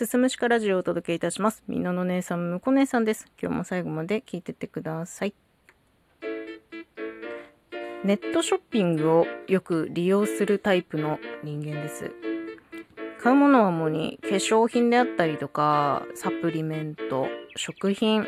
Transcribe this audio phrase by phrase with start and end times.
[0.00, 1.62] すすむしかラジオをお届けいたします。
[1.68, 3.26] みんなの姉さん、むこ姉さんです。
[3.38, 5.34] 今日も最後まで聞いてってください。
[8.02, 12.12] ネットショッピングをよく利用するタイプの人間です。
[13.22, 17.26] 買うものは主に化粧品であったりとか、サプリメント、
[17.56, 18.24] 食品、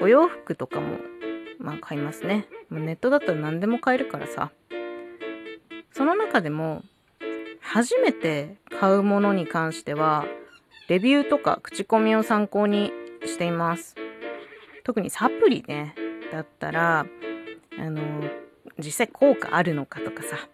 [0.00, 0.98] お洋服とかも、
[1.60, 2.48] まあ買いますね。
[2.70, 4.50] ネットだったら何でも買えるからさ。
[5.92, 6.82] その中でも、
[7.60, 10.26] 初めて買うものに関しては、
[10.88, 12.92] レビューとか口コミを参考に
[13.26, 13.94] しています。
[14.84, 15.94] 特にサプリね、
[16.32, 17.06] だったら、
[17.78, 18.00] あの、
[18.78, 20.48] 実際効果あるのかとかさ、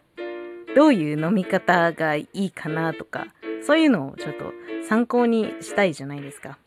[0.75, 3.29] どういう飲み方がいいかなとか、
[3.63, 4.53] そういうのをちょっと
[4.89, 6.59] 参考にしたいじゃないですか。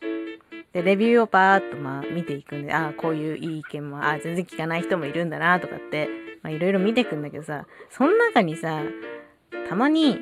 [0.72, 6.08] で、レビューをパーッとまあ見ていくんで、ああ、こういういい意見も、ああ、全然聞かない人もいるんだなとかって、
[6.42, 8.82] まあいろいろ見ていくんだけどさ、その中にさ、
[9.68, 10.18] たまに、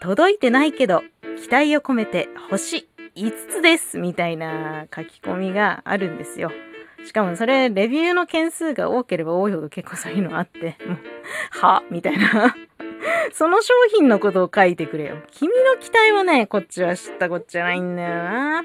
[0.00, 1.02] 届いてないけど、
[1.36, 6.50] 期待を込めて星5つですみたいな書き込みがあるんですよ。
[7.04, 10.98] しかもそれ、レビューの件数が多ければ多いほど結構そういうのあって、もう、
[11.50, 11.82] は？
[11.90, 12.56] みたいな。
[13.32, 15.16] その商品のことを書いてくれよ。
[15.30, 18.64] 君の期待はね、こっちは知ったこっちゃないんだよな。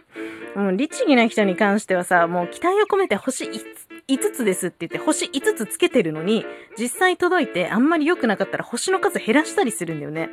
[0.55, 3.61] もう、律儀な人に関してはさ、もう期待を込めて星 5,
[4.07, 6.45] 5つですって言って星5つつけてるのに、
[6.77, 10.29] 実際届いてあんまり良くなかったら星の数減らしたりするんだよね。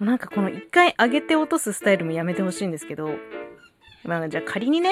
[0.00, 3.16] なんかこの一回上げて落とすスタイルもやめてほしいんですけど、
[4.04, 4.90] まあじゃあ仮にね、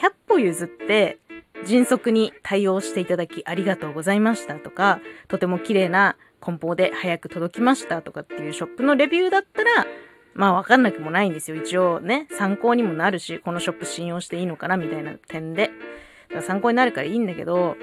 [0.00, 1.18] 100歩譲って
[1.66, 9.86] 迅速に対応していただきありがとうございましたとか、とても綺麗な梱包で早く届きましたとかっていうショップのレビューだったら、
[10.34, 11.56] まあわかんなくもないんですよ。
[11.56, 15.66] 一応ね、参考にもなるし、このショップ信用していいのかなみたいな点で。
[15.66, 17.76] だから参考になるからいいんだけど、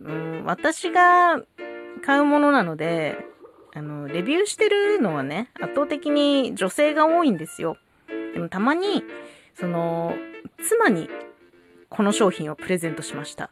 [0.00, 1.42] うん、私が
[2.02, 3.18] 買うものなので、
[3.76, 7.76] あの、レビューしてるのはね、圧倒的に女性が多いんですよ。
[8.32, 9.04] でもたまに、
[9.54, 10.14] その、
[10.66, 11.10] 妻に
[11.90, 13.50] この商品をプレゼントしました。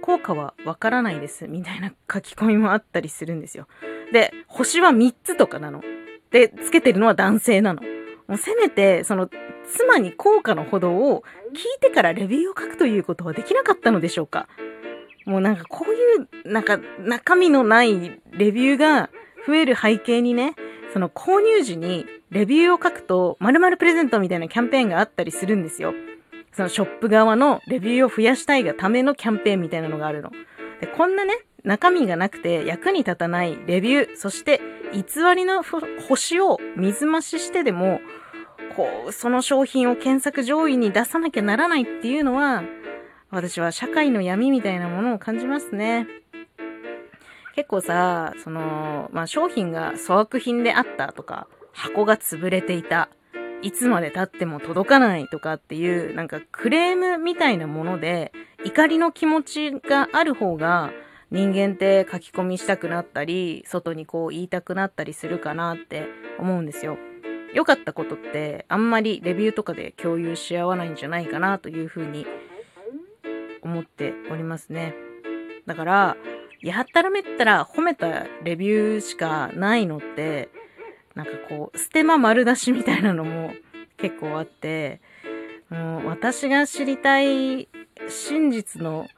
[0.00, 1.46] 効果はわからないです。
[1.46, 3.68] みたいな書き込みもあったりするんですよ。
[4.14, 5.82] で、星は3つとかなの。
[6.30, 7.82] で、つけてるのは男性なの。
[8.28, 9.28] もうせめて、その、
[9.68, 11.22] 妻に効果のほどを
[11.52, 14.48] 聞いてからレビューを書くということはできなかったのでしょうか
[15.26, 19.10] もうなんかこういう、なんか中身のないレビューが
[19.46, 20.54] 増える背景にね、
[20.92, 25.94] その購入時にレビューを書くと〇〇プレゼントみたいなキャンペーンがあったりするんですよ。
[26.52, 30.30] そのショップ側のレビューを増やしたいがためのキャンペーンみたいなのがあるの。
[30.80, 31.34] で、こんなね、
[31.64, 34.60] 中身がなくて役に立たないレビュー、そして
[34.92, 35.02] 偽
[35.34, 35.62] りの
[36.08, 38.00] 星を水増ししてでも、
[38.74, 42.62] こう、その商品を検索上位に出さなきゃならないっていうのは、
[43.30, 46.06] 私は社会の闇みたいなものを感じますね。
[47.56, 53.08] 結構さ、その、まあ、商品が粗悪品であったとか、箱が潰れていた、
[53.62, 58.30] いつまで経っても届かないとかっていう、なんかクレームみたいなもので、
[58.64, 60.92] 怒りの気持ちがある方が、
[61.30, 66.06] 人間って書き込みしたくなったり、外にこう言いたくなったりするかなって
[66.38, 66.98] 思うんですよ。
[67.54, 72.26] 良かったことって、あんまりレビューとかで共有し合わないんじゃないかなというふうに
[73.62, 74.94] 思っておりますね。
[75.64, 76.16] だから、
[76.60, 80.48] やったらめったら褒めたレビューしかないのって、
[81.14, 83.52] なんかこう、ステマ丸出しみたいなのも
[83.96, 85.00] 結構あって、
[85.70, 87.68] もう私が知りたい
[88.08, 89.08] 真実の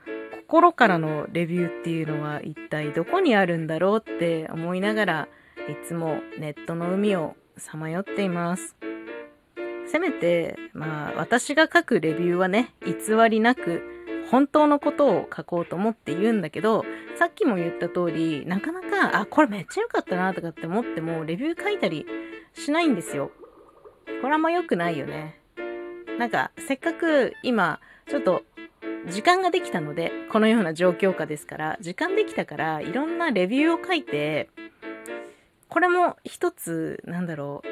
[0.49, 5.29] 心からのレビューっていうのは一体どこにあるんだろうって思いながら
[5.69, 8.75] いつもネットの海をさまよっています。
[9.87, 12.95] せめて、まあ私が書くレビューはね、偽
[13.29, 13.83] りなく
[14.31, 16.85] 本当のことを書こうと思って言うんだけど、
[17.19, 22.07] さっきも言った通り、なかなか、あ、これめっちゃ良かったなとかって思っても、レビュー書いたり
[22.55, 23.31] しないんですよ。
[24.21, 25.41] これあんま良くないよね。
[26.19, 28.45] なんか、せっかく今、ちょっと、
[29.09, 34.51] 時間ができたので、このような状況下ですから、時間できたから、いろんなレビューを書いて、
[35.69, 37.63] これも一つ、なんだろ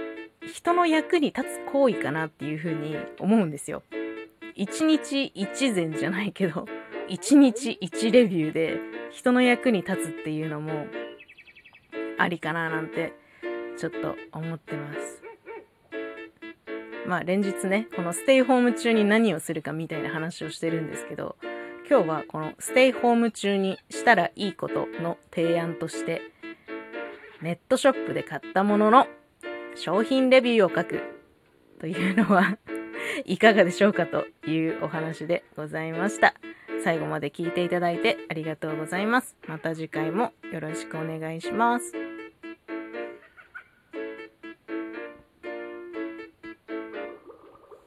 [0.43, 3.83] う、人の役に立つ行為かなっていうふうに思うんですよ。
[4.57, 6.67] 一日一善じゃないけど、
[7.09, 8.81] 一日一レビューで
[9.13, 10.87] 人の役に立つっていうのも
[12.19, 13.13] ありかななんて
[13.79, 15.23] ちょっと思ってます。
[17.07, 21.37] まあ連日ね、このステイホーム中に何をするかみたいな話をしてるんですけど、
[21.89, 26.23] 今日はこのステイホーム中にしたらいいことの提案として、
[27.43, 29.07] ネットショップで買ったものの
[29.77, 31.03] 商品レビューを書く
[31.79, 32.59] というのは
[33.25, 36.35] いかがでしょうかというお話でございました。
[36.85, 39.37] 最後まで聞いていただいてありがとうございます。
[39.47, 42.16] また次回もよろしくお願いします。